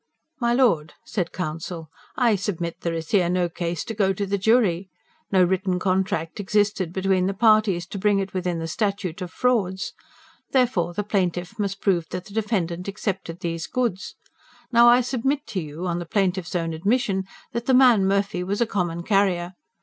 "My 0.39 0.51
Lord," 0.55 0.95
said 1.05 1.31
counsel, 1.31 1.91
"I 2.15 2.35
submit 2.35 2.77
there 2.81 2.95
is 2.95 3.11
here 3.11 3.29
no 3.29 3.47
case 3.47 3.83
to 3.83 3.93
go 3.93 4.13
to 4.13 4.25
the 4.25 4.39
jury. 4.39 4.89
No 5.31 5.43
written 5.43 5.77
contract 5.77 6.39
existed 6.39 6.91
between 6.91 7.27
the 7.27 7.35
parties, 7.35 7.85
to 7.85 7.99
bring 7.99 8.17
it 8.17 8.33
within 8.33 8.57
the 8.57 8.67
Statute 8.67 9.21
of 9.21 9.29
Frauds. 9.29 9.93
Therefore, 10.53 10.95
the 10.95 11.03
plaintiff 11.03 11.59
must 11.59 11.81
prove 11.81 12.09
that 12.09 12.25
the 12.25 12.33
defendant 12.33 12.87
accepted 12.87 13.41
these 13.41 13.67
goods. 13.67 14.15
Now 14.71 14.87
I 14.87 15.01
submit 15.01 15.45
to 15.49 15.61
you, 15.61 15.85
on 15.85 15.99
the 15.99 16.07
plaintiff's 16.07 16.55
own 16.55 16.73
admission, 16.73 17.25
that 17.51 17.67
the 17.67 17.75
man 17.75 18.05
Murphy 18.07 18.43
was 18.43 18.59
a 18.59 18.65
common 18.65 19.03
carrier. 19.03 19.53